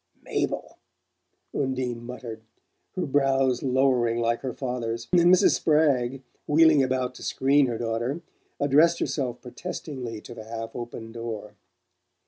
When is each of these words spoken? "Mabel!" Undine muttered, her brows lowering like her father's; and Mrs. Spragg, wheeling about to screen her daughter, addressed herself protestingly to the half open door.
"Mabel!" 0.23 0.79
Undine 1.53 2.03
muttered, 2.03 2.41
her 2.95 3.05
brows 3.05 3.61
lowering 3.61 4.17
like 4.17 4.39
her 4.41 4.51
father's; 4.51 5.07
and 5.11 5.31
Mrs. 5.31 5.51
Spragg, 5.51 6.23
wheeling 6.47 6.81
about 6.81 7.13
to 7.13 7.21
screen 7.23 7.67
her 7.67 7.77
daughter, 7.77 8.21
addressed 8.59 8.97
herself 8.97 9.43
protestingly 9.43 10.19
to 10.19 10.33
the 10.33 10.45
half 10.45 10.75
open 10.75 11.11
door. 11.11 11.53